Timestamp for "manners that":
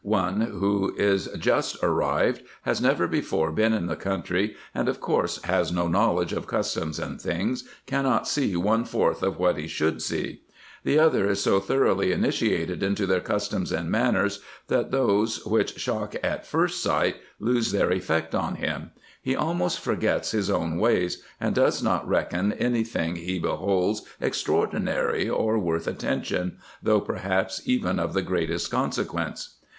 13.91-14.89